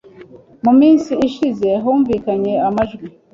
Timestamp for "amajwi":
2.67-3.05